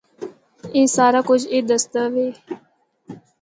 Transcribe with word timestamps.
اے 0.75 0.81
سارا 0.95 1.21
کجھ 1.27 1.45
اے 1.51 1.57
دسدا 1.69 2.03
وے۔ 2.13 2.27